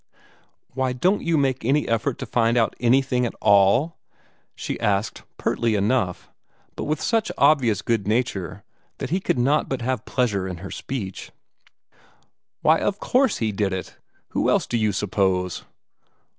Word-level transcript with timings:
"Why, 0.73 0.93
don't 0.93 1.21
you 1.21 1.37
make 1.37 1.63
any 1.63 1.87
effort 1.87 2.17
to 2.17 2.25
find 2.25 2.57
out 2.57 2.75
anything 2.79 3.23
at 3.27 3.35
ALL?" 3.39 3.99
she 4.55 4.79
asked 4.79 5.21
pertly 5.37 5.75
enough, 5.77 6.27
but 6.75 6.85
with 6.85 6.99
such 6.99 7.31
obvious 7.37 7.83
good 7.83 8.07
nature 8.07 8.63
that 8.97 9.11
he 9.11 9.19
could 9.19 9.37
not 9.37 9.69
but 9.69 9.83
have 9.83 10.03
pleasure 10.05 10.47
in 10.47 10.57
her 10.57 10.71
speech. 10.71 11.31
"Why, 12.63 12.79
of 12.79 12.97
course 12.99 13.37
he 13.37 13.51
did 13.51 13.73
it! 13.73 13.95
Who 14.29 14.49
else 14.49 14.65
did 14.65 14.77
you 14.79 14.91
suppose?" 14.91 15.65